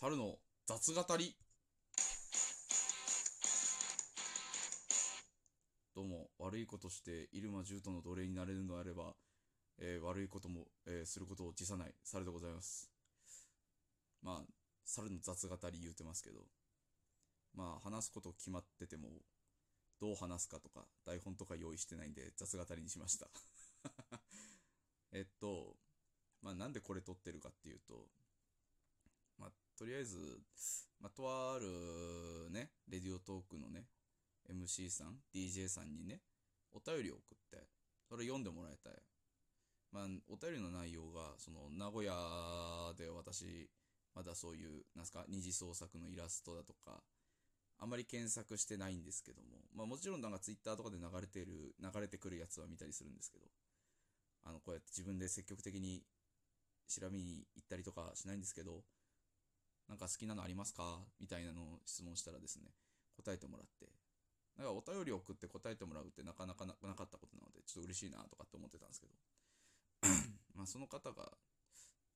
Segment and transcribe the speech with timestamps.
[0.00, 1.34] 猿の雑語り。
[5.92, 9.14] どうも悪いことして入間獣人の奴隷になれるのであれば、
[9.80, 11.94] えー悪いことも、えーすることを辞さない。
[12.04, 12.88] 猿でございます。
[14.22, 14.52] まあ
[14.84, 16.42] 猿の雑語り言うてますけど。
[17.56, 19.08] まあ話すこと決まってても
[20.00, 23.26] どう話すかとか台本とか用意してないんで雑語りにしました。
[25.10, 25.74] えっと
[26.40, 28.06] まあなんでこれ撮ってるかっていうと
[29.78, 30.16] とりあえず、
[31.00, 31.22] まあ、と
[31.54, 33.84] あるねレディオトークのね
[34.50, 36.20] MC さん DJ さんにね
[36.72, 37.66] お便りを送って
[38.08, 38.92] それ読んでもらいたい。
[39.92, 42.12] まあお便りの内容がその名古屋
[42.98, 43.70] で私
[44.14, 47.00] まだそういうなんすか二次創作のイラストだとか
[47.78, 53.46] あんまり検索してないんですけども、まあ、もちろんなんかツイッターとかで流れてる流れてくるやつは見たりするんですけど
[54.44, 56.02] あのこうやって自分で積極的に
[56.88, 58.82] 調べに行ったりとかしないんですけど
[59.88, 61.00] なんか好きなのありますか？
[61.20, 62.70] みたいなのを質問したらですね
[63.16, 63.86] 答えてもらって。
[64.56, 69.12] なんかお便り送って答えてもらうってなかなかななかったことなのでちょっと嬉しいなとかって思ってたんですけど。
[70.54, 71.32] まあその方が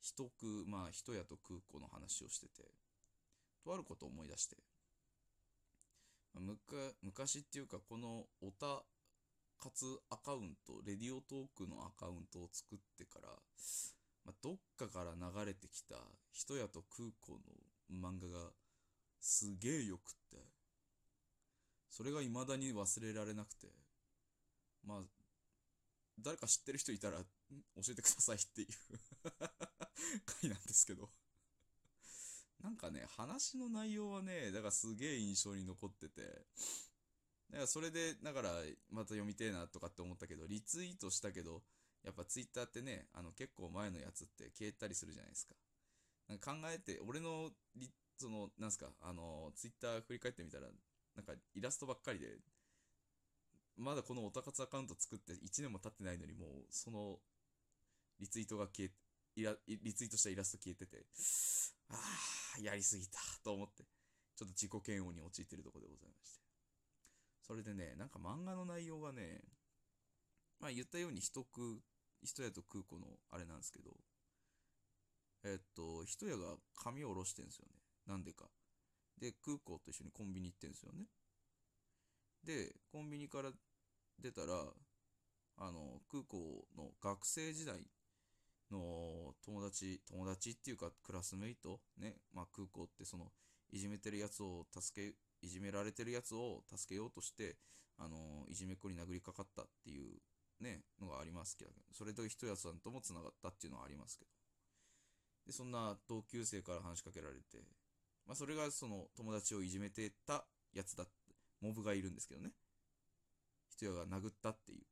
[0.00, 2.70] 人空まあ人屋と空港の話をしてて
[3.64, 4.56] とあることを思い出して。
[6.34, 8.84] まむか昔っていうかこのオタ
[9.58, 13.28] 活アカウントレディオトークのアカウントを作ってから、
[14.28, 15.94] まあ、どっかから流れてきた
[16.32, 17.40] 人屋と空港
[17.90, 18.50] の漫画が
[19.18, 20.36] すげえよくって
[21.88, 23.68] それが未だに忘れられなくて
[24.86, 24.98] まあ
[26.20, 27.24] 誰か知ってる人いたら教
[27.90, 28.68] えてくださいっていう
[30.42, 31.08] 回なんですけど。
[32.60, 38.50] なんかね話の内容はねだからすげえ印象に残っててだからそれでだから
[38.90, 41.62] また読みてえなとかって思ったけどリツイートしたけど
[42.04, 45.54] やっぱツイッターってねあの結構前のやつって消えたりするじゃないですか。
[46.28, 47.50] なんか考えて俺の
[48.16, 50.66] そのなんすかあのツイッター振り返ってみたら
[51.16, 52.38] なんかイラストばっかりで
[53.76, 57.18] まだこのオタ活アカウント作って1年も経ってないのにもうその
[58.18, 58.92] リツイートが消え
[59.36, 61.04] イラリツイートしたイラスト消えてて
[61.90, 61.94] あ
[62.58, 63.84] あやりすぎたと思って
[64.36, 66.48] ちょっと自己嫌悪に陥ってるところでございまして。
[67.48, 69.40] それでねなんか漫画の内容がね
[70.60, 71.66] まあ言ったように人空
[72.22, 73.90] 人屋と空港のあれなんですけど
[75.44, 77.74] えっと人屋が髪を下ろしてんですよね。
[78.06, 78.46] なんでか。
[79.20, 81.06] で空港と一緒にコンビニ行ってんですよね。
[82.44, 83.50] でコンビニから
[84.20, 84.54] 出たら
[85.58, 87.82] あの空港の学生時代
[88.70, 93.32] の友達友達っていうかクラスメイトね、まあ、空港ってその
[93.70, 97.56] いじめてるやつを助けいじめられてるやつを助けようとして
[97.98, 100.18] あのいじめっ子に殴りかかったっていう
[100.60, 104.30] ねのがありますけどそれと一やさんともつながったっていうのはありますけど。
[105.46, 107.64] でそんな同級生から話しかけられて、
[108.26, 111.06] まあ、それがその友達をいじめてたやつだ
[111.62, 112.50] モブがいるんですけどね。
[113.70, 114.82] 人やが殴ったっていう。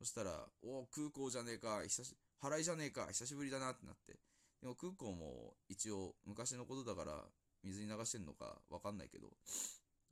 [0.00, 4.18] そしたら「おお空港じゃねえか久し払いじゃねえか久しぶりだな」ってなって。
[4.60, 7.24] でも空港も一応昔のことだから
[7.62, 9.28] 水に流してんのかわかんないけど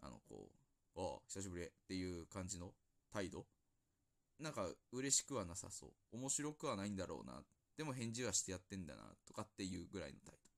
[0.00, 0.56] あのこう
[0.94, 2.72] 「おお久しぶり」っていう感じの
[3.10, 3.46] 態度
[4.38, 6.16] なんか嬉しくはなさそう。
[6.16, 7.42] 面白くはないんだろうな。
[7.76, 10.50] でも返事はしてやってんだなとかっていうぐらいの態度。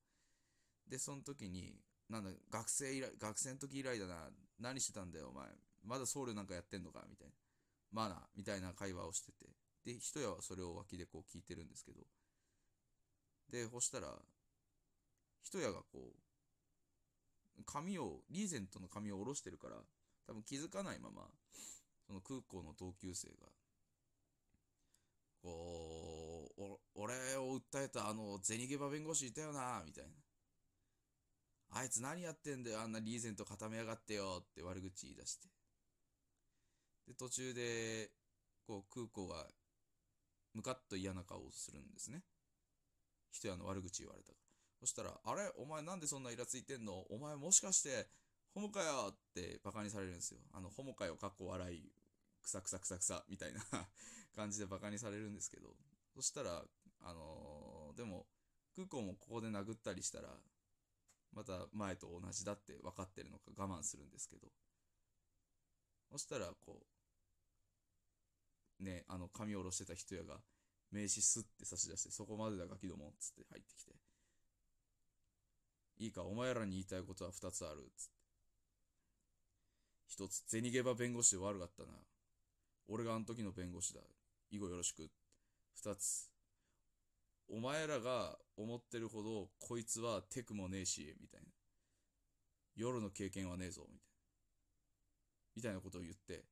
[0.89, 1.75] でその時に
[2.09, 4.29] なんだ学生以来学生の時以来だな。
[4.59, 5.47] 何してたんだよお前。
[5.83, 7.03] まだ僧侶なんかやってんのか？
[7.09, 7.33] みたいな。
[7.91, 9.45] まあなみたいな会話をしてて。
[9.85, 12.01] で人やはそれを脇でこう聞いてるんですけど。
[13.51, 14.07] でそしたら
[15.43, 16.13] 人やがこ
[17.57, 19.75] う髪をリーゼントの髪を下ろしてるから
[20.25, 21.21] 多分気づかないまま
[22.07, 23.47] その空港の同級生が
[25.45, 30.09] こう俺を訴えたあの銭ゲバ弁護士いたよなみたいな。
[31.77, 35.47] あいつ何やってんだよあんなリーゼント固めやがってよって悪口言い出して。
[37.07, 38.09] で途中で
[38.65, 39.45] こう空港が
[40.53, 42.23] ムカッと嫌な顔をするんですね。
[43.31, 44.45] 人やの悪口言われたから。
[44.79, 45.51] そしたら「あれ？
[45.57, 47.05] お前なんでそんなイラついてんの？
[47.09, 48.07] お前もしかして
[48.53, 50.39] ホモかよ!」ってバカにされるんですよ。
[50.53, 51.91] あのホモかよかっこ笑い。
[52.45, 53.61] くさくさくさくさみたいな
[54.35, 55.75] 感じでバカにされるんですけど。
[56.13, 56.63] そしたら
[57.01, 58.27] あのーでも
[58.75, 60.29] 空港もここで殴ったりしたら
[61.31, 64.51] また前と同じだって分かってるのか我慢するんですけど。
[66.11, 66.85] そしたらこ
[68.79, 70.39] うねあの髪下ろしてた人やが
[70.91, 73.95] 名刺スッて差し出してそこまでだガキどもっつって入ってきて。
[75.97, 78.15] いいかお前らに言いたいことは2つあるつって。
[80.07, 81.93] 一つ銭ゲバ弁護士で悪かったな。
[82.87, 84.01] 俺があの時の弁護士だ
[84.51, 85.09] 以後よろしく
[85.75, 86.29] 二つ
[87.47, 91.47] お前らが思ってるほど、こいつはテクもねえし、みたいな。
[92.75, 94.15] 夜の経験はねえぞ、みたいな。
[95.55, 96.43] みたいなことを言って。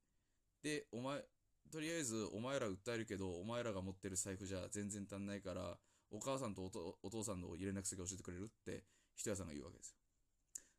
[0.62, 1.22] で、お前、
[1.70, 5.76] とりあえずお前ら訴えるけど、お前らが持ってる財布じゃ全然足んないから、
[6.10, 6.70] お母さんと
[7.02, 8.84] お父さんの連絡先教えてくれるって、
[9.16, 9.96] 人屋さんが言うわけですよ。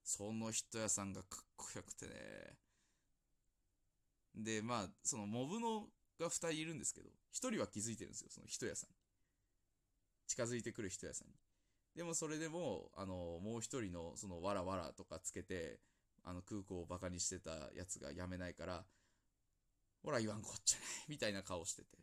[0.03, 2.13] その人屋さんがかっこよくてね。
[4.35, 5.87] で、まあ、そのモブの
[6.19, 8.95] が2人いるんですけど、1人は気づいてるんですよ、その人屋さんに。
[10.27, 11.33] 近づいてくる人屋さんに。
[11.95, 15.79] でもそれでも、あの、もう一人の、その、わらわらとかつけて、
[16.23, 18.83] あの、空港をバカにしてたやつがやめないから、
[20.03, 21.97] ほら言わんこっちゃない、みたいな顔してて。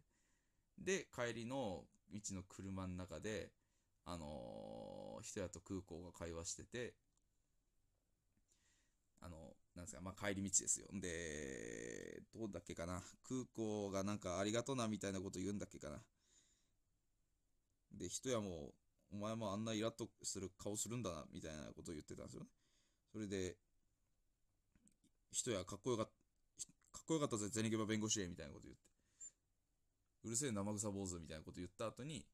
[0.79, 3.51] で、帰りの道の車の中で、
[4.05, 6.95] あのー、人屋と空港が会話してて、
[9.21, 10.87] あの、なんですか、まあ、帰り道ですよ。
[10.93, 13.03] で、どうだっけかな。
[13.27, 16.03] 空港がなんかありがとなみたいなこと言うんだっけかな。
[17.93, 18.75] で、人やも、
[19.11, 22.49] お前もあんなイラッとする顔するんだな、みたいなことを言ってたんですよね。
[23.13, 23.57] それで、
[25.31, 28.83] 人やかっこよかった、かっこよかったぜ、ゼニゲバ弁護士へ、みたいなこと言って。
[30.25, 32.25] うるせえ生臭坊主みたいなこと言った後に、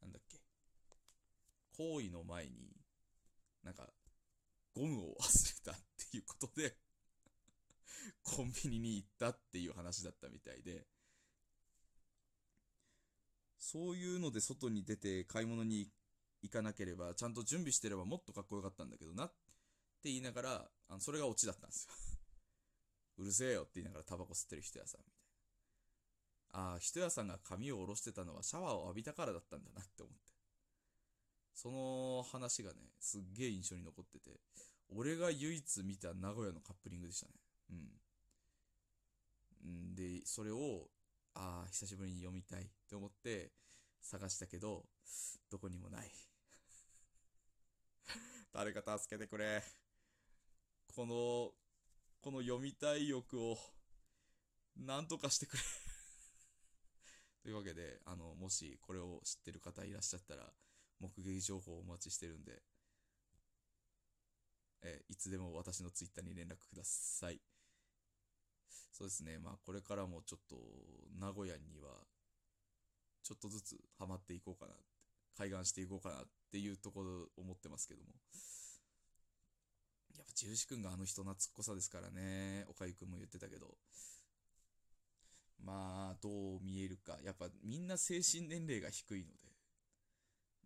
[0.00, 0.38] なんだっけ。
[1.76, 2.70] 行為の前に、
[3.62, 3.88] なんか、
[4.74, 5.80] ゴムを忘れたっ
[6.10, 6.76] ていうことで、
[8.22, 10.86] コンビニに行ったっていう話だったみたいで、
[13.58, 15.88] そういうので外に出て買い物に
[16.42, 19.28] 行かなければ、ちゃんと準備してればもっとかっこよかったんだけどなっ
[20.02, 21.94] て言いながら、あのそれがオチだったんですよ。
[23.18, 25.14] うるせえよって言いながらタバコ吸ってる人屋さんみたい
[26.52, 26.72] な。
[26.72, 30.33] ああ、人屋さんが髪を下ろしてたのはシャワーを浴びたからだったんだなって思って。
[31.54, 34.40] その話がね、すっげえ印象に残ってて、
[34.90, 37.32] 俺が唯一見た名古屋のカップリングでしたね。
[39.64, 39.94] うん。
[39.94, 40.88] で、それを、
[41.34, 43.52] ああ、久しぶりに読みたいって思って
[44.02, 44.84] 探したけど、
[45.50, 46.10] どこにもない。
[48.52, 49.62] 誰か助けてくれ。
[50.94, 51.54] この、
[52.20, 53.58] この読みたい欲を、
[54.76, 55.62] なんとかしてくれ。
[57.42, 60.52] というわけで、あの、もしこれを知ってる方いらっしゃったら、
[61.04, 62.62] 目撃情報をお待ちしてるんで、
[64.82, 67.40] えーいつでも私のツイッターに連絡ください。
[68.92, 70.56] そうですね、まあこれからもちょっと
[71.18, 71.90] 名古屋には
[73.22, 74.74] ちょっとずつハマっていこうかな、
[75.36, 78.08] 海岸していこうかなっていうところ思ってますけども。
[80.16, 83.76] やっぱジューシ君があの人懐っこさですからね、おかゆくんも言ってたけど。
[85.64, 87.18] まあ、どう見えるか。
[87.24, 89.43] やっぱみんな精神年齢が低いので。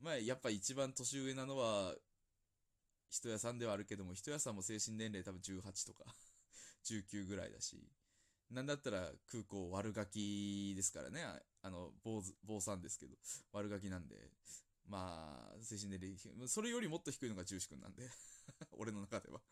[0.00, 1.94] まあ、やっぱ一番年上なのは、
[3.10, 6.04] 人屋さんではあるけども、人屋さんも精神年齢多分18とか、
[6.84, 7.90] 19ぐらいだし、
[8.50, 11.24] なんだったら空港悪ガキですからね、
[11.62, 13.16] あの、坊、坊さんですけど、
[13.52, 14.30] 悪ガキなんで、
[14.86, 18.08] まあ、精神年齢、それよりもっと低いのが重視君なんで、
[18.72, 19.42] 俺の中では。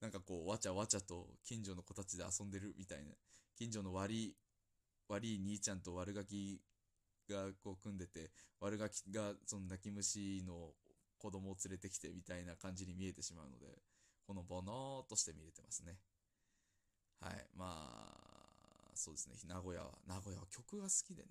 [0.00, 3.12] なんかこう、わちゃわちゃと近所の子たちで遊んでるみたいな、
[3.56, 4.36] 近所の悪い、
[5.08, 6.62] 悪い兄ちゃんと悪ガキ
[7.30, 8.30] がこう組んでて、
[8.60, 10.74] 悪ガキがその泣き虫の
[11.18, 13.66] 子供を連れてきてみたいな感じに見えてしまうので、
[14.26, 15.98] ほのぼのーっとして見れてますね。
[17.20, 17.46] はい。
[17.54, 19.36] まあ、そうですね。
[19.46, 21.28] 名古屋は、名古屋は曲が好きでね。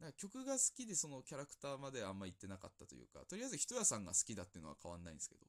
[0.00, 5.46] なんか曲が好きでそのキャラクターまであんま行ってなかったというか、とりあえず人屋さんが好きだっていうのは変わんないんですけど、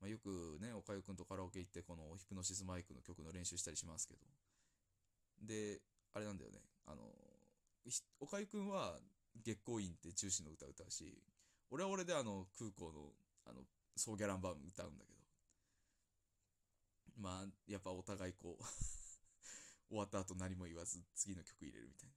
[0.00, 4.20] まあ、よくね、おかゆくんとカラオケ行ってこのヒプノシスマイクの曲の練習したりしますけど、
[5.42, 5.82] で、
[6.14, 7.02] あれなんだよね、あの、
[8.20, 8.98] おかゆくんは
[9.44, 11.18] 月光院って中止の歌歌うし、
[11.70, 13.12] 俺は俺であの空港の
[13.46, 13.62] あの
[13.96, 15.20] ソーギャランバーム歌うんだけど、
[17.20, 18.64] まあ、やっぱお互いこう
[19.90, 22.14] 終わった後何も言わず次の曲入れるみたいな。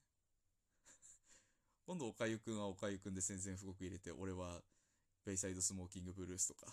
[1.85, 4.61] 今度おかゆくんはおかゆくんで宣戦布告入れて、俺は
[5.25, 6.67] ベイサイドスモーキングブルースとか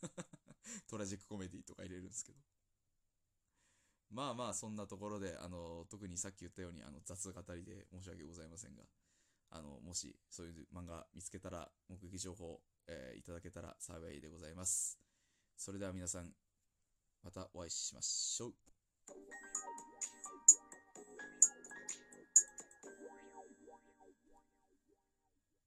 [0.88, 2.38] トラジックコメディとか入れるんですけど。
[4.10, 8.84] まあまあ、そんなところで、あの、特にさっき言ったように、あの、雑語りで申し訳ございませんが、
[9.50, 14.98] あの、もし、そういう漫画見つけたら、目撃情報、えーいただけたら幸いでございます。
[15.56, 16.30] それでは皆さん、
[17.22, 19.53] またお会いしましょう。